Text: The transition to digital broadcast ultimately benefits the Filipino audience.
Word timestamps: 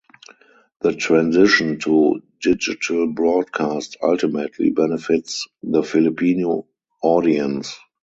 The 0.79 0.95
transition 0.95 1.77
to 1.81 2.23
digital 2.41 3.05
broadcast 3.05 3.97
ultimately 4.01 4.71
benefits 4.71 5.47
the 5.61 5.83
Filipino 5.83 6.65
audience. 7.03 7.75